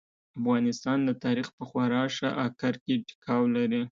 افغانستان 0.39 0.97
د 1.05 1.09
تاريخ 1.23 1.47
په 1.57 1.63
خورا 1.69 2.03
ښه 2.15 2.29
اکر 2.47 2.73
کې 2.83 2.93
ټيکاو 3.07 3.43
لري. 3.55 3.81